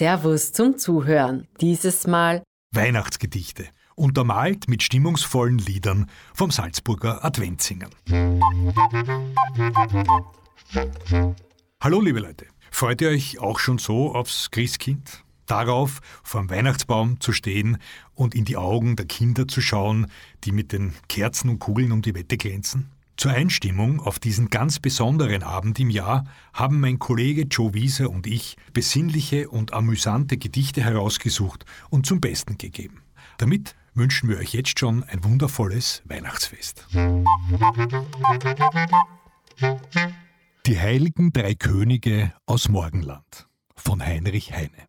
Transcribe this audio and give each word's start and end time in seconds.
Servus 0.00 0.52
zum 0.52 0.78
Zuhören. 0.78 1.46
Dieses 1.60 2.06
Mal 2.06 2.42
Weihnachtsgedichte, 2.74 3.66
untermalt 3.96 4.66
mit 4.66 4.82
stimmungsvollen 4.82 5.58
Liedern 5.58 6.06
vom 6.32 6.50
Salzburger 6.50 7.22
Adventsingen. 7.22 7.90
Hallo 11.82 12.00
liebe 12.00 12.20
Leute, 12.20 12.46
freut 12.70 13.02
ihr 13.02 13.10
euch 13.10 13.40
auch 13.40 13.58
schon 13.58 13.76
so 13.76 14.14
aufs 14.14 14.50
Christkind? 14.50 15.22
Darauf, 15.44 16.00
vor 16.22 16.40
dem 16.40 16.48
Weihnachtsbaum 16.48 17.20
zu 17.20 17.34
stehen 17.34 17.76
und 18.14 18.34
in 18.34 18.46
die 18.46 18.56
Augen 18.56 18.96
der 18.96 19.04
Kinder 19.04 19.48
zu 19.48 19.60
schauen, 19.60 20.06
die 20.44 20.52
mit 20.52 20.72
den 20.72 20.94
Kerzen 21.10 21.50
und 21.50 21.58
Kugeln 21.58 21.92
um 21.92 22.00
die 22.00 22.14
Wette 22.14 22.38
glänzen? 22.38 22.90
Zur 23.20 23.32
Einstimmung 23.32 24.00
auf 24.00 24.18
diesen 24.18 24.48
ganz 24.48 24.78
besonderen 24.78 25.42
Abend 25.42 25.78
im 25.78 25.90
Jahr 25.90 26.24
haben 26.54 26.80
mein 26.80 26.98
Kollege 26.98 27.42
Joe 27.42 27.74
Wieser 27.74 28.08
und 28.08 28.26
ich 28.26 28.56
besinnliche 28.72 29.50
und 29.50 29.74
amüsante 29.74 30.38
Gedichte 30.38 30.82
herausgesucht 30.82 31.66
und 31.90 32.06
zum 32.06 32.22
Besten 32.22 32.56
gegeben. 32.56 33.02
Damit 33.36 33.76
wünschen 33.92 34.30
wir 34.30 34.38
euch 34.38 34.54
jetzt 34.54 34.78
schon 34.78 35.04
ein 35.04 35.22
wundervolles 35.22 36.02
Weihnachtsfest. 36.06 36.86
Die 40.64 40.80
heiligen 40.80 41.34
drei 41.34 41.54
Könige 41.54 42.32
aus 42.46 42.70
Morgenland 42.70 43.48
von 43.76 44.00
Heinrich 44.02 44.54
Heine. 44.54 44.88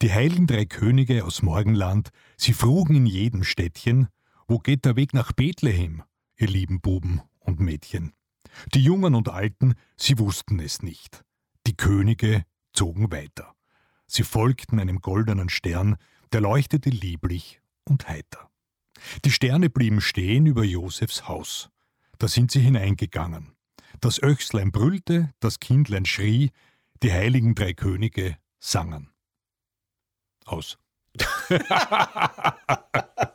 Die 0.00 0.14
heiligen 0.14 0.46
drei 0.46 0.64
Könige 0.64 1.26
aus 1.26 1.42
Morgenland, 1.42 2.08
sie 2.38 2.54
frugen 2.54 2.96
in 2.96 3.04
jedem 3.04 3.44
Städtchen, 3.44 4.08
wo 4.46 4.58
geht 4.58 4.86
der 4.86 4.96
Weg 4.96 5.12
nach 5.12 5.32
Bethlehem? 5.32 6.04
Ihr 6.38 6.48
lieben 6.48 6.80
Buben 6.80 7.20
und 7.40 7.60
Mädchen. 7.60 8.12
Die 8.74 8.82
Jungen 8.82 9.14
und 9.14 9.28
Alten, 9.28 9.74
sie 9.96 10.18
wussten 10.18 10.60
es 10.60 10.82
nicht. 10.82 11.24
Die 11.66 11.76
Könige 11.76 12.44
zogen 12.72 13.12
weiter. 13.12 13.54
Sie 14.06 14.22
folgten 14.22 14.80
einem 14.80 15.00
goldenen 15.00 15.50
Stern, 15.50 15.96
der 16.32 16.40
leuchtete 16.40 16.90
lieblich 16.90 17.60
und 17.84 18.08
heiter. 18.08 18.50
Die 19.24 19.30
Sterne 19.30 19.70
blieben 19.70 20.00
stehen 20.00 20.46
über 20.46 20.64
Josefs 20.64 21.28
Haus. 21.28 21.70
Da 22.18 22.26
sind 22.26 22.50
sie 22.50 22.60
hineingegangen. 22.60 23.54
Das 24.00 24.22
Öchslein 24.22 24.72
brüllte, 24.72 25.32
das 25.40 25.60
Kindlein 25.60 26.04
schrie, 26.04 26.50
die 27.02 27.12
heiligen 27.12 27.54
drei 27.54 27.74
Könige 27.74 28.36
sangen. 28.58 29.10
Aus. 30.44 30.78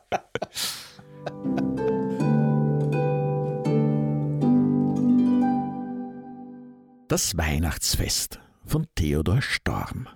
Das 7.14 7.36
Weihnachtsfest 7.36 8.40
von 8.66 8.88
Theodor 8.96 9.40
Storm. 9.40 10.08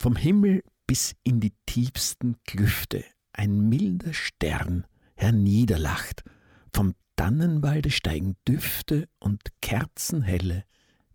Vom 0.00 0.16
Himmel 0.16 0.64
bis 0.88 1.14
in 1.22 1.38
die 1.38 1.52
tiefsten 1.64 2.34
Klüfte 2.42 3.04
ein 3.32 3.68
milder 3.68 4.12
Stern 4.12 4.84
herniederlacht, 5.14 6.24
vom 6.74 6.96
Tannenwalde 7.14 7.92
steigen 7.92 8.34
Düfte 8.48 9.08
und 9.20 9.40
kerzenhelle 9.62 10.64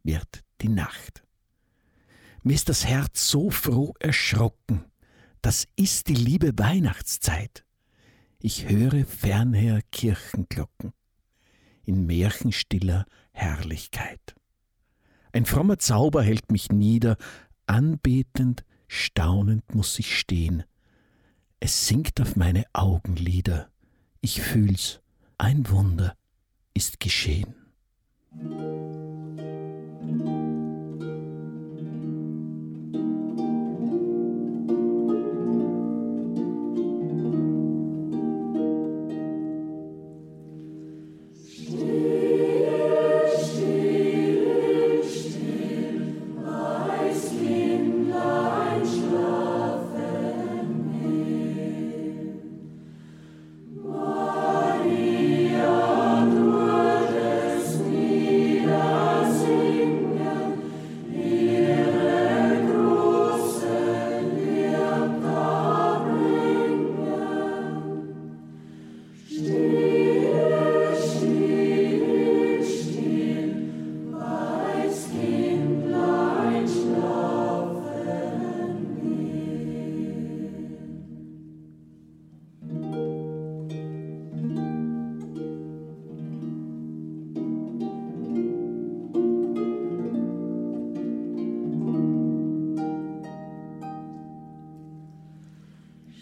wird 0.04 0.46
die 0.62 0.70
Nacht. 0.70 1.26
Mir 2.42 2.54
ist 2.54 2.70
das 2.70 2.86
Herz 2.86 3.30
so 3.30 3.50
froh 3.50 3.94
erschrocken, 4.00 4.86
das 5.42 5.68
ist 5.76 6.08
die 6.08 6.16
liebe 6.16 6.58
Weihnachtszeit. 6.58 7.66
Ich 8.40 8.70
höre 8.70 9.06
fernher 9.06 9.82
Kirchenglocken 9.92 10.94
in 11.84 12.06
märchenstiller 12.06 13.06
Herrlichkeit. 13.34 14.34
Ein 15.36 15.46
frommer 15.46 15.78
Zauber 15.80 16.24
hält 16.24 16.50
mich 16.50 16.72
nieder, 16.72 17.18
anbetend, 17.68 18.64
staunend 18.88 19.76
muss 19.76 20.00
ich 20.00 20.18
stehen. 20.18 20.64
Es 21.60 21.88
sinkt 21.88 22.22
auf 22.22 22.38
meine 22.38 22.64
Augenlider, 22.72 23.68
ich 24.22 24.42
fühl's, 24.42 25.02
ein 25.38 25.70
Wunder 25.70 26.16
ist 26.74 27.02
geschehen. 27.02 27.54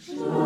Und 0.05 0.42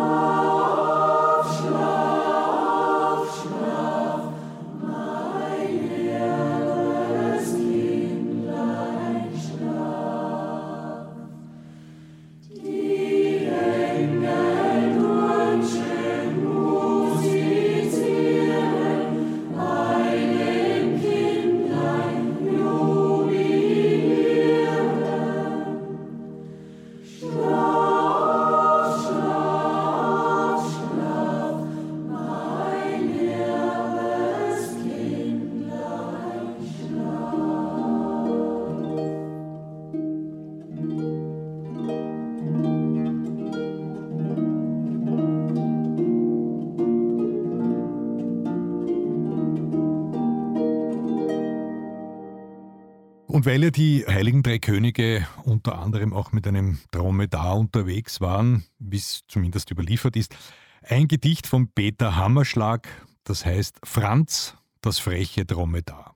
weil 53.48 53.64
ja 53.64 53.70
die 53.70 54.04
Heiligen 54.06 54.42
Drei 54.42 54.58
Könige 54.58 55.26
unter 55.44 55.78
anderem 55.78 56.12
auch 56.12 56.32
mit 56.32 56.46
einem 56.46 56.80
Dromedar 56.90 57.56
unterwegs 57.56 58.20
waren, 58.20 58.66
wie 58.78 58.98
es 58.98 59.22
zumindest 59.26 59.70
überliefert 59.70 60.16
ist, 60.16 60.36
ein 60.82 61.08
Gedicht 61.08 61.46
von 61.46 61.72
Peter 61.72 62.14
Hammerschlag, 62.14 62.86
das 63.24 63.46
heißt 63.46 63.78
Franz, 63.84 64.54
das 64.82 64.98
freche 64.98 65.46
Dromedar. 65.46 66.14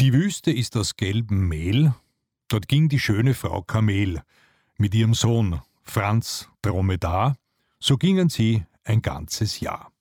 Die 0.00 0.12
Wüste 0.12 0.52
ist 0.52 0.76
aus 0.76 0.96
gelbem 0.96 1.48
Mehl, 1.48 1.94
dort 2.48 2.68
ging 2.68 2.90
die 2.90 3.00
schöne 3.00 3.32
Frau 3.32 3.62
Kamel 3.62 4.20
mit 4.76 4.94
ihrem 4.94 5.14
Sohn 5.14 5.62
Franz 5.82 6.50
Dromedar, 6.60 7.38
so 7.80 7.96
gingen 7.96 8.28
sie 8.28 8.66
ein 8.84 9.00
ganzes 9.00 9.60
Jahr. 9.60 9.92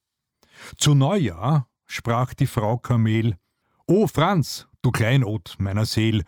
Zu 0.76 0.94
Neujahr 0.94 1.70
sprach 1.86 2.34
die 2.34 2.48
Frau 2.48 2.80
Kamel, 2.80 3.38
O 3.88 4.08
Franz, 4.08 4.68
du 4.84 4.92
Kleinod 4.92 5.56
meiner 5.58 5.86
Seel, 5.86 6.24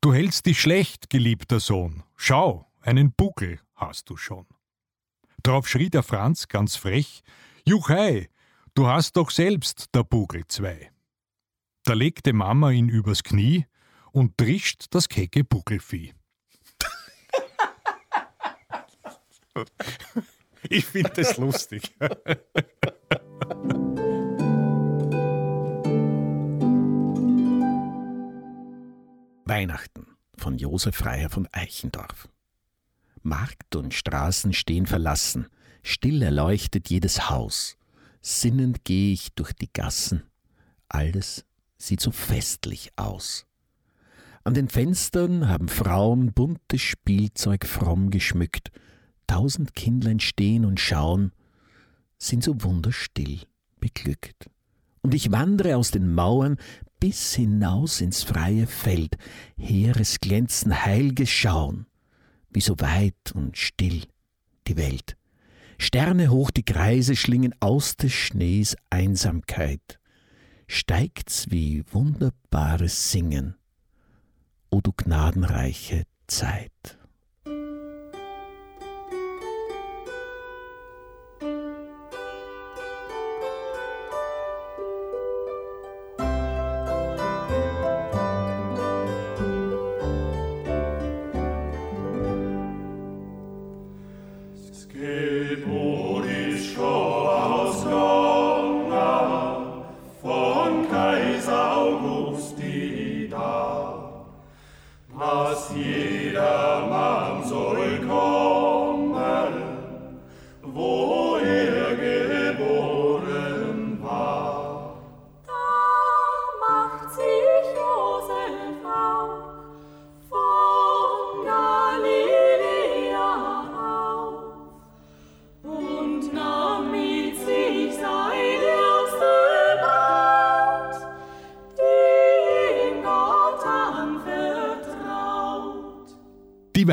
du 0.00 0.12
hältst 0.12 0.46
dich 0.46 0.60
schlecht, 0.60 1.10
geliebter 1.10 1.60
Sohn, 1.60 2.02
schau, 2.16 2.66
einen 2.80 3.12
Buckel 3.12 3.60
hast 3.76 4.10
du 4.10 4.16
schon. 4.16 4.46
Darauf 5.44 5.68
schrie 5.68 5.90
der 5.90 6.02
Franz 6.02 6.48
ganz 6.48 6.74
frech, 6.74 7.22
Juchei, 7.64 8.28
du 8.74 8.88
hast 8.88 9.16
doch 9.16 9.30
selbst 9.30 9.94
der 9.94 10.02
Buckel 10.02 10.46
zwei. 10.48 10.90
Da 11.84 11.92
legte 11.92 12.32
Mama 12.32 12.70
ihn 12.70 12.88
übers 12.88 13.22
Knie 13.22 13.66
und 14.10 14.36
trischt 14.36 14.86
das 14.90 15.08
kecke 15.08 15.44
Buckelvieh. 15.44 16.14
Ich 20.68 20.86
finde 20.86 21.10
das 21.10 21.36
lustig. 21.36 21.92
Weihnachten 29.52 30.06
von 30.38 30.56
Josef 30.56 30.96
Freier 30.96 31.28
von 31.28 31.46
Eichendorf. 31.52 32.30
Markt 33.20 33.76
und 33.76 33.92
Straßen 33.92 34.54
stehen 34.54 34.86
verlassen, 34.86 35.46
still 35.82 36.22
erleuchtet 36.22 36.88
jedes 36.88 37.28
Haus. 37.28 37.76
Sinnend 38.22 38.86
gehe 38.86 39.12
ich 39.12 39.34
durch 39.34 39.52
die 39.52 39.70
Gassen, 39.70 40.22
alles 40.88 41.44
sieht 41.76 42.00
so 42.00 42.12
festlich 42.12 42.92
aus. 42.96 43.44
An 44.42 44.54
den 44.54 44.70
Fenstern 44.70 45.46
haben 45.48 45.68
Frauen 45.68 46.32
buntes 46.32 46.80
Spielzeug 46.80 47.66
fromm 47.66 48.08
geschmückt, 48.08 48.70
tausend 49.26 49.74
Kindlein 49.74 50.20
stehen 50.20 50.64
und 50.64 50.80
schauen, 50.80 51.30
sind 52.16 52.42
so 52.42 52.62
wunderstill 52.62 53.42
beglückt. 53.80 54.48
Und 55.02 55.14
ich 55.14 55.32
wandre 55.32 55.76
aus 55.76 55.90
den 55.90 56.14
Mauern 56.14 56.56
bis 57.00 57.34
hinaus 57.34 58.00
ins 58.00 58.22
freie 58.22 58.68
Feld, 58.68 59.16
Heeres 59.56 60.20
glänzen 60.20 60.84
heilges 60.84 61.30
Schauen, 61.30 61.86
wie 62.50 62.60
so 62.60 62.78
weit 62.78 63.32
und 63.34 63.58
still 63.58 64.04
die 64.68 64.76
Welt. 64.76 65.16
Sterne 65.78 66.30
hoch 66.30 66.52
die 66.52 66.64
Kreise 66.64 67.16
schlingen 67.16 67.54
aus 67.58 67.96
des 67.96 68.12
Schnees 68.12 68.76
Einsamkeit. 68.90 69.98
Steigt's 70.68 71.50
wie 71.50 71.82
wunderbares 71.90 73.10
Singen, 73.10 73.56
o 74.70 74.80
du 74.80 74.92
gnadenreiche 74.92 76.04
Zeit. 76.28 77.01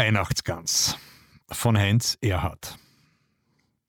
Weihnachtsgans 0.10 0.98
von 1.52 1.78
Heinz 1.78 2.18
Erhard. 2.20 2.80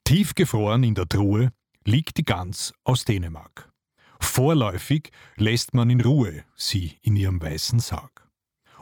Tiefgefroren 0.04 0.82
in 0.82 0.94
der 0.94 1.08
Truhe 1.08 1.50
liegt 1.86 2.18
die 2.18 2.26
Gans 2.26 2.74
aus 2.84 3.06
Dänemark. 3.06 3.72
Vorläufig 4.20 5.12
lässt 5.36 5.72
man 5.72 5.88
in 5.88 6.02
Ruhe 6.02 6.44
sie 6.56 6.98
in 7.00 7.16
ihrem 7.16 7.40
weißen 7.40 7.80
Sarg. 7.80 8.28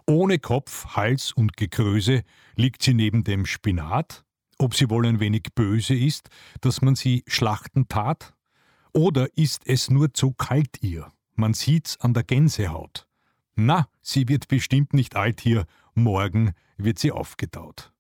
Ohne 0.04 0.40
Kopf, 0.40 0.96
Hals 0.96 1.30
und 1.30 1.56
Gekröse 1.56 2.24
liegt 2.56 2.82
sie 2.82 2.94
neben 2.94 3.22
dem 3.22 3.46
Spinat, 3.46 4.24
ob 4.58 4.74
sie 4.74 4.90
wohl 4.90 5.06
ein 5.06 5.20
wenig 5.20 5.44
böse 5.54 5.94
ist, 5.94 6.30
dass 6.60 6.82
man 6.82 6.96
sie 6.96 7.22
schlachten 7.28 7.86
tat? 7.86 8.34
Oder 8.92 9.28
ist 9.36 9.62
es 9.64 9.90
nur 9.90 10.12
zu 10.12 10.32
kalt 10.32 10.82
ihr? 10.82 11.12
Man 11.36 11.54
sieht's 11.54 12.00
an 12.00 12.14
der 12.14 12.24
Gänsehaut. 12.24 13.06
Na, 13.54 13.88
sie 14.02 14.28
wird 14.28 14.48
bestimmt 14.48 14.92
nicht 14.92 15.14
alt 15.14 15.40
hier, 15.40 15.66
morgen 16.02 16.52
wird 16.76 16.98
sie 16.98 17.12
aufgetaut. 17.12 17.92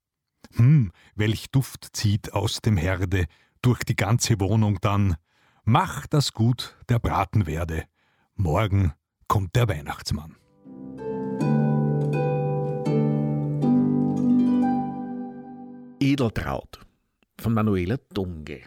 Hm, 0.54 0.92
welch 1.14 1.50
Duft 1.50 1.88
zieht 1.92 2.32
aus 2.32 2.60
dem 2.60 2.76
Herde 2.76 3.26
durch 3.62 3.84
die 3.84 3.96
ganze 3.96 4.40
Wohnung 4.40 4.78
dann. 4.80 5.16
Mach 5.64 6.06
das 6.06 6.32
gut, 6.32 6.76
der 6.88 6.98
Braten 6.98 7.46
werde. 7.46 7.84
Morgen 8.34 8.92
kommt 9.26 9.54
der 9.56 9.68
Weihnachtsmann. 9.68 10.36
Edeltraut 16.00 16.80
von 17.40 17.54
Manuela 17.54 17.98
Dunge. 18.14 18.62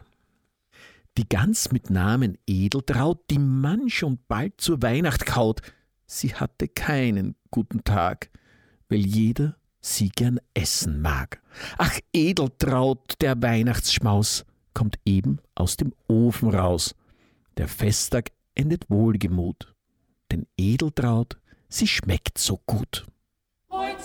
Die 1.17 1.27
Gans 1.27 1.71
mit 1.71 1.89
Namen 1.89 2.37
Edeltraut, 2.47 3.29
die 3.29 3.39
man 3.39 3.89
schon 3.89 4.19
bald 4.27 4.61
zur 4.61 4.81
Weihnacht 4.81 5.25
kaut, 5.25 5.61
sie 6.05 6.35
hatte 6.35 6.67
keinen 6.67 7.35
guten 7.49 7.83
Tag, 7.83 8.29
weil 8.91 9.05
jeder 9.05 9.55
sie 9.79 10.09
gern 10.09 10.39
essen 10.53 11.01
mag. 11.01 11.41
Ach, 11.77 11.97
Edeltraut, 12.13 13.15
der 13.21 13.41
Weihnachtsschmaus, 13.41 14.45
kommt 14.73 14.99
eben 15.05 15.39
aus 15.55 15.77
dem 15.77 15.93
Ofen 16.07 16.49
raus. 16.49 16.93
Der 17.57 17.67
Festtag 17.67 18.31
endet 18.53 18.89
wohlgemut, 18.89 19.73
denn 20.31 20.45
Edeltraut, 20.57 21.37
sie 21.69 21.87
schmeckt 21.87 22.37
so 22.37 22.59
gut. 22.65 23.07
Heut 23.71 24.01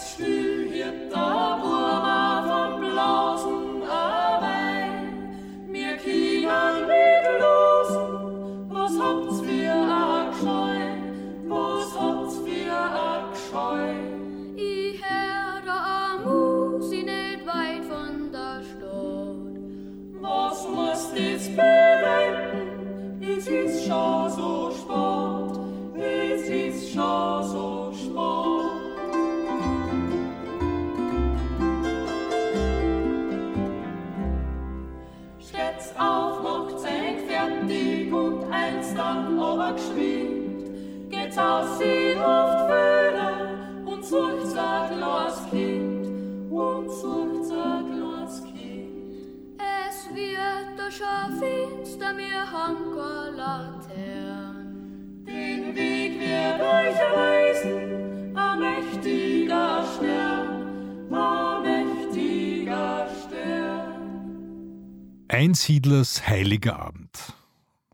Einsiedlers 65.36 66.26
heiliger 66.26 66.78
Abend 66.78 67.34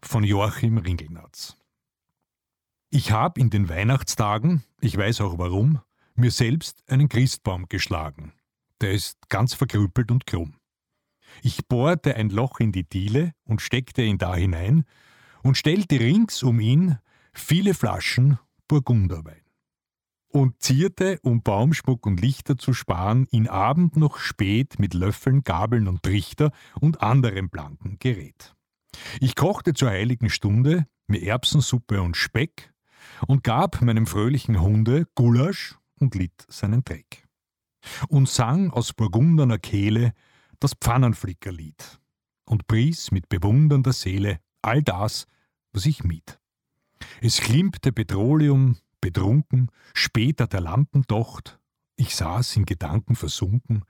von 0.00 0.22
Joachim 0.22 0.78
Ringelnatz. 0.78 1.56
Ich 2.88 3.11
habe 3.11 3.40
in 3.40 3.50
den 3.50 3.68
Weihnachtstagen, 3.68 4.62
ich 4.80 4.96
weiß 4.96 5.22
auch 5.22 5.38
warum, 5.38 5.80
mir 6.14 6.30
selbst 6.30 6.84
einen 6.87 7.08
Christbaum 7.08 7.68
geschlagen. 7.68 8.32
Der 8.80 8.92
ist 8.92 9.28
ganz 9.28 9.54
verkrüppelt 9.54 10.12
und 10.12 10.25
krumm. 10.25 10.54
Ich 11.42 11.66
bohrte 11.66 12.14
ein 12.14 12.30
Loch 12.30 12.61
in 12.61 12.70
die 12.70 12.88
Diele 12.88 13.34
und 13.42 13.61
steckte 13.61 14.02
ihn 14.02 14.18
da 14.18 14.37
hinein 14.37 14.84
und 15.42 15.58
stellte 15.58 15.99
rings 15.99 16.44
um 16.44 16.61
ihn 16.61 17.00
viele 17.32 17.75
Flaschen 17.75 18.38
Burgunderwein. 18.68 19.41
Und 20.32 20.62
zierte, 20.62 21.18
um 21.22 21.42
Baumschmuck 21.42 22.06
und 22.06 22.20
Lichter 22.20 22.56
zu 22.56 22.72
sparen, 22.72 23.26
ihn 23.30 23.48
Abend 23.48 23.96
noch 23.96 24.18
spät 24.18 24.78
mit 24.78 24.94
Löffeln, 24.94 25.44
Gabeln 25.44 25.88
und 25.88 26.02
Trichter 26.02 26.52
und 26.80 27.02
anderem 27.02 27.50
blanken 27.50 27.98
Gerät. 27.98 28.54
Ich 29.20 29.36
kochte 29.36 29.74
zur 29.74 29.90
heiligen 29.90 30.30
Stunde 30.30 30.86
mir 31.06 31.22
Erbsensuppe 31.22 32.00
und 32.00 32.16
Speck 32.16 32.72
und 33.26 33.44
gab 33.44 33.82
meinem 33.82 34.06
fröhlichen 34.06 34.60
Hunde 34.60 35.06
Gulasch 35.14 35.76
und 36.00 36.14
litt 36.14 36.46
seinen 36.48 36.82
Dreck. 36.82 37.28
Und 38.08 38.28
sang 38.28 38.70
aus 38.70 38.94
burgunderner 38.94 39.58
Kehle 39.58 40.12
das 40.60 40.72
Pfannenflickerlied. 40.74 42.00
und 42.44 42.66
pries 42.66 43.10
mit 43.10 43.28
bewundernder 43.28 43.92
Seele 43.92 44.40
all 44.62 44.82
das, 44.82 45.26
was 45.72 45.86
ich 45.86 46.04
mied. 46.04 46.38
Es 47.20 47.40
glimmte 47.40 47.92
Petroleum, 47.92 48.76
betrunken, 49.02 49.71
später 49.92 50.47
der 50.47 50.62
Lampendocht, 50.62 51.59
ich 51.97 52.16
saß 52.16 52.56
in 52.56 52.64
Gedanken 52.64 53.14
versunken, 53.16 53.85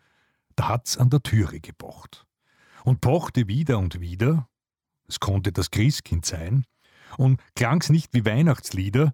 da 0.56 0.68
hat's 0.68 0.98
an 0.98 1.10
der 1.10 1.22
Türe 1.22 1.60
gepocht. 1.60 2.26
Und 2.82 3.00
pochte 3.00 3.46
wieder 3.46 3.78
und 3.78 4.00
wieder, 4.00 4.48
es 5.06 5.20
konnte 5.20 5.52
das 5.52 5.70
Christkind 5.70 6.26
sein, 6.26 6.64
und 7.16 7.40
klang's 7.54 7.90
nicht 7.90 8.12
wie 8.14 8.24
Weihnachtslieder, 8.24 9.12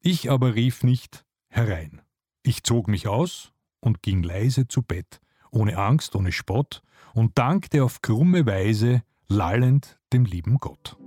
ich 0.00 0.30
aber 0.30 0.54
rief 0.54 0.82
nicht 0.82 1.26
herein. 1.48 2.00
Ich 2.42 2.62
zog 2.62 2.88
mich 2.88 3.06
aus 3.06 3.52
und 3.80 4.02
ging 4.02 4.22
leise 4.22 4.68
zu 4.68 4.82
Bett, 4.82 5.20
ohne 5.50 5.76
Angst, 5.76 6.14
ohne 6.14 6.32
Spott, 6.32 6.82
und 7.12 7.36
dankte 7.36 7.84
auf 7.84 8.00
krumme 8.00 8.46
Weise 8.46 9.02
lallend 9.28 9.98
dem 10.12 10.24
lieben 10.24 10.58
Gott. 10.58 10.99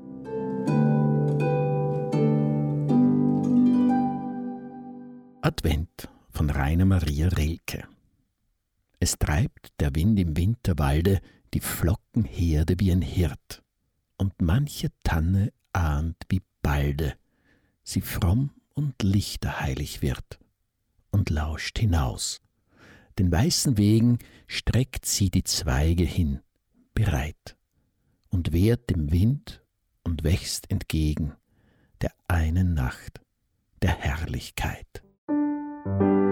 Advent 5.46 6.08
von 6.30 6.50
Rainer 6.50 6.86
Maria 6.86 7.28
Rilke. 7.28 7.86
Es 9.02 9.18
treibt 9.20 9.74
der 9.82 9.94
Wind 9.94 10.18
im 10.18 10.38
Winterwalde 10.38 11.20
die 11.54 11.60
Flockenherde 11.60 12.76
wie 12.80 12.94
ein 12.94 13.02
Hirt, 13.02 13.62
und 14.16 14.42
manche 14.42 14.88
Tanne 15.04 15.52
ahnt, 15.74 16.16
wie 16.30 16.42
balde 16.62 17.16
sie 17.84 18.00
fromm 18.00 18.52
und 18.74 19.04
lichterheilig 19.04 20.02
wird, 20.02 20.40
und 21.12 21.30
lauscht 21.30 21.78
hinaus. 21.78 22.40
Den 23.20 23.30
weißen 23.30 23.78
Wegen 23.78 24.20
streckt 24.48 25.06
sie 25.06 25.30
die 25.30 25.44
Zweige 25.44 26.06
hin, 26.06 26.40
bereit, 26.94 27.58
und 28.30 28.54
wehrt 28.54 28.90
dem 28.90 29.12
Wind 29.12 29.62
und 30.06 30.24
wächst 30.24 30.72
entgegen 30.72 31.34
der 32.00 32.14
einen 32.30 32.74
Nacht 32.74 33.20
der 33.82 33.92
Herrlichkeit. 33.98 35.04
Thank 36.00 36.18
you. 36.18 36.23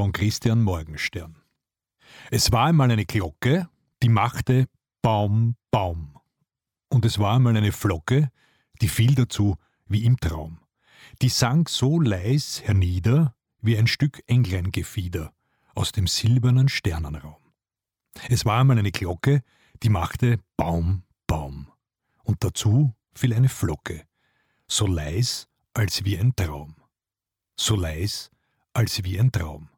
Von 0.00 0.12
Christian 0.12 0.62
Morgenstern. 0.62 1.36
Es 2.30 2.50
war 2.52 2.68
einmal 2.68 2.90
eine 2.90 3.04
Glocke, 3.04 3.68
die 4.02 4.08
machte 4.08 4.66
Baum, 5.02 5.56
Baum. 5.70 6.18
Und 6.88 7.04
es 7.04 7.18
war 7.18 7.36
einmal 7.36 7.54
eine 7.54 7.70
Flocke, 7.70 8.30
die 8.80 8.88
fiel 8.88 9.14
dazu 9.14 9.58
wie 9.88 10.06
im 10.06 10.16
Traum. 10.18 10.60
Die 11.20 11.28
sang 11.28 11.68
so 11.68 12.00
leis 12.00 12.62
hernieder 12.64 13.34
wie 13.60 13.76
ein 13.76 13.86
Stück 13.86 14.22
Engleingefieder 14.26 15.34
aus 15.74 15.92
dem 15.92 16.06
silbernen 16.06 16.70
Sternenraum. 16.70 17.52
Es 18.30 18.46
war 18.46 18.58
einmal 18.58 18.78
eine 18.78 18.92
Glocke, 18.92 19.42
die 19.82 19.90
machte 19.90 20.38
Baum, 20.56 21.02
Baum. 21.26 21.70
Und 22.24 22.42
dazu 22.42 22.94
fiel 23.14 23.34
eine 23.34 23.50
Flocke, 23.50 24.06
so 24.66 24.86
leis 24.86 25.46
als 25.74 26.06
wie 26.06 26.16
ein 26.16 26.34
Traum. 26.34 26.74
So 27.58 27.76
leis 27.76 28.30
als 28.72 29.04
wie 29.04 29.20
ein 29.20 29.30
Traum. 29.30 29.68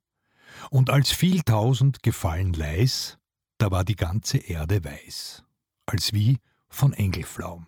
Und 0.70 0.90
als 0.90 1.12
viel 1.12 1.42
tausend 1.42 2.02
gefallen 2.02 2.52
leis, 2.52 3.18
da 3.58 3.70
war 3.70 3.84
die 3.84 3.96
ganze 3.96 4.38
Erde 4.38 4.84
weiß, 4.84 5.44
als 5.86 6.12
wie 6.12 6.38
von 6.68 6.92
Engelflaum. 6.92 7.66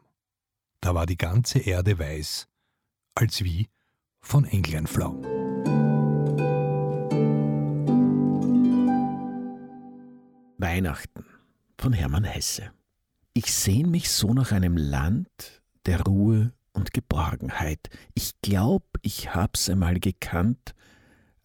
Da 0.80 0.94
war 0.94 1.06
die 1.06 1.16
ganze 1.16 1.60
Erde 1.60 1.98
weiß, 1.98 2.46
als 3.14 3.44
wie 3.44 3.68
von 4.20 4.44
Engleinflaum. 4.44 5.22
Weihnachten 10.58 11.24
von 11.78 11.92
Hermann 11.92 12.24
Hesse. 12.24 12.72
Ich 13.34 13.52
sehn 13.52 13.90
mich 13.90 14.10
so 14.10 14.32
nach 14.32 14.52
einem 14.52 14.76
Land 14.76 15.62
der 15.86 16.00
Ruhe 16.02 16.52
und 16.72 16.92
Geborgenheit. 16.92 17.90
Ich 18.14 18.32
glaub, 18.42 18.84
ich 19.02 19.34
hab's 19.34 19.68
einmal 19.68 20.00
gekannt, 20.00 20.74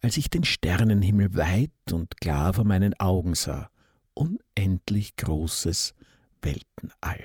als 0.02 0.16
ich 0.16 0.30
den 0.30 0.44
Sternenhimmel 0.44 1.34
weit 1.34 1.92
und 1.92 2.20
klar 2.20 2.54
vor 2.54 2.64
meinen 2.64 2.98
Augen 2.98 3.34
sah, 3.34 3.70
unendlich 4.14 5.16
großes 5.16 5.94
Weltenall. 6.42 7.24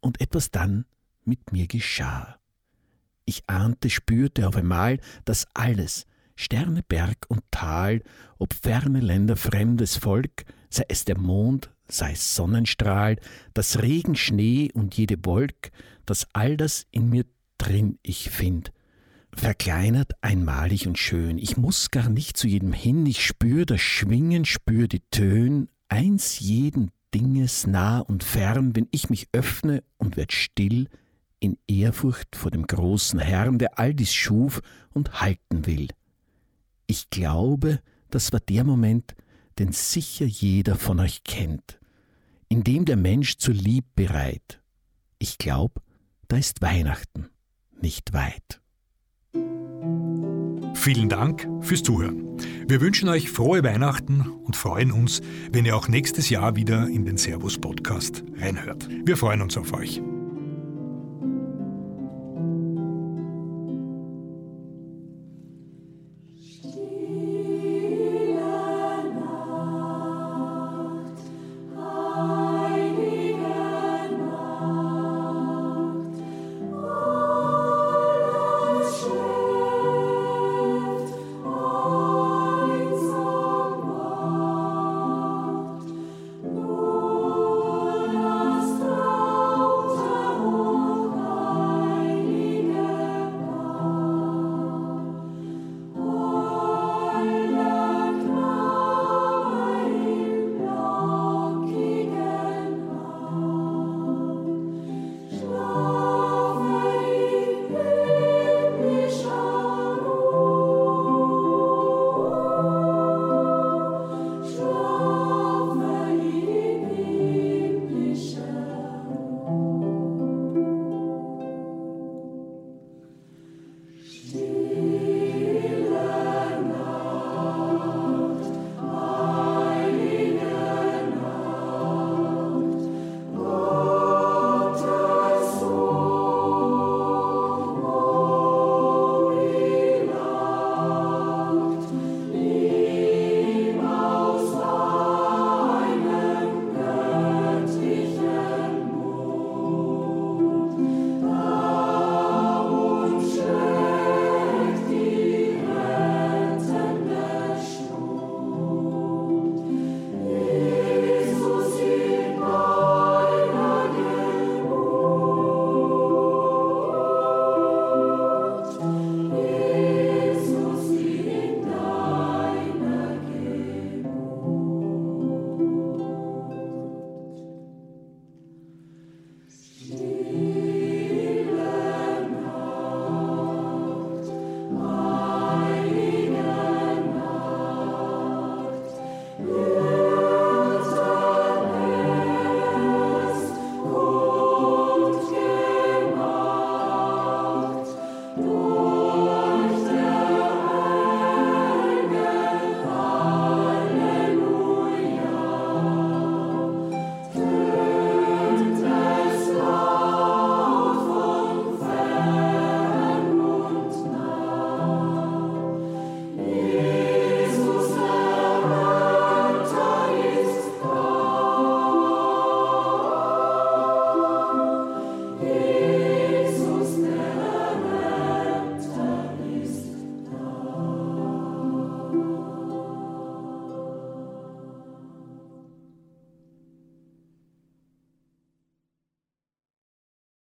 Und 0.00 0.20
etwas 0.20 0.50
dann 0.50 0.84
mit 1.24 1.52
mir 1.52 1.66
geschah. 1.66 2.38
Ich 3.24 3.48
ahnte, 3.48 3.90
spürte 3.90 4.46
auf 4.46 4.56
einmal, 4.56 5.00
dass 5.24 5.46
alles, 5.54 6.06
Sterne, 6.36 6.82
Berg 6.82 7.26
und 7.28 7.42
Tal, 7.50 8.02
ob 8.38 8.54
ferne 8.54 9.00
Länder, 9.00 9.36
fremdes 9.36 9.96
Volk, 9.96 10.44
sei 10.68 10.84
es 10.88 11.04
der 11.04 11.18
Mond, 11.18 11.70
sei 11.88 12.12
es 12.12 12.34
Sonnenstrahl, 12.34 13.16
das 13.54 13.80
Regen, 13.82 14.16
Schnee 14.16 14.70
und 14.72 14.96
jede 14.96 15.24
Wolk, 15.24 15.70
dass 16.06 16.26
all 16.32 16.56
das 16.56 16.86
in 16.90 17.08
mir 17.08 17.24
drin 17.56 17.98
ich 18.02 18.30
find, 18.30 18.72
verkleinert, 19.36 20.12
einmalig 20.20 20.86
und 20.86 20.98
schön. 20.98 21.38
Ich 21.38 21.56
muss 21.56 21.90
gar 21.90 22.08
nicht 22.08 22.36
zu 22.36 22.46
jedem 22.46 22.72
hin, 22.72 23.06
ich 23.06 23.24
spür 23.24 23.66
das 23.66 23.80
Schwingen, 23.80 24.44
spür 24.44 24.88
die 24.88 25.02
Tön, 25.10 25.68
eins 25.88 26.40
jeden 26.40 26.90
Dinges 27.14 27.66
nah 27.66 28.00
und 28.00 28.24
fern, 28.24 28.74
wenn 28.74 28.88
ich 28.90 29.10
mich 29.10 29.28
öffne 29.32 29.84
und 29.98 30.16
werd 30.16 30.32
still 30.32 30.88
in 31.38 31.58
Ehrfurcht 31.68 32.36
vor 32.36 32.50
dem 32.50 32.66
großen 32.66 33.20
Herrn, 33.20 33.58
der 33.58 33.78
all 33.78 33.94
dies 33.94 34.12
schuf 34.12 34.60
und 34.92 35.20
halten 35.20 35.66
will. 35.66 35.88
Ich 36.86 37.10
glaube, 37.10 37.80
das 38.10 38.32
war 38.32 38.40
der 38.40 38.64
Moment, 38.64 39.14
den 39.58 39.72
sicher 39.72 40.26
jeder 40.26 40.76
von 40.76 41.00
euch 41.00 41.22
kennt, 41.24 41.78
in 42.48 42.64
dem 42.64 42.84
der 42.84 42.96
Mensch 42.96 43.36
zur 43.36 43.54
Lieb 43.54 43.84
bereit. 43.94 44.60
Ich 45.18 45.38
glaub, 45.38 45.82
da 46.28 46.36
ist 46.36 46.62
Weihnachten 46.62 47.28
nicht 47.80 48.12
weit. 48.12 48.60
Vielen 50.74 51.08
Dank 51.08 51.48
fürs 51.60 51.82
Zuhören. 51.82 52.36
Wir 52.66 52.80
wünschen 52.80 53.08
euch 53.08 53.30
frohe 53.30 53.62
Weihnachten 53.62 54.26
und 54.44 54.56
freuen 54.56 54.92
uns, 54.92 55.22
wenn 55.50 55.64
ihr 55.64 55.76
auch 55.76 55.88
nächstes 55.88 56.28
Jahr 56.30 56.56
wieder 56.56 56.88
in 56.88 57.04
den 57.04 57.16
Servus 57.16 57.58
Podcast 57.58 58.24
reinhört. 58.36 58.88
Wir 59.04 59.16
freuen 59.16 59.40
uns 59.40 59.56
auf 59.56 59.72
euch. 59.72 60.02